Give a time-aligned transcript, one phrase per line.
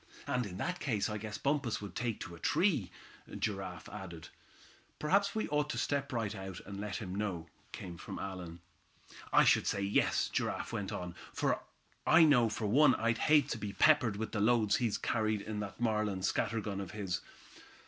[0.25, 2.89] "And in that case I guess Bumpus would take to a tree,"
[3.37, 4.29] Giraffe added.
[4.97, 8.61] "Perhaps we ought to step out right away, and let him know," came from Allan.
[9.31, 11.13] "I should say, yes," Giraffe went on,
[12.07, 15.59] "I know for one I'd hate to be peppered with the loads he carries in
[15.59, 17.21] that Marlin scatter gun of his.